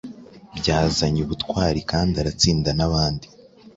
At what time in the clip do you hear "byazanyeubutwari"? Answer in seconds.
0.57-1.79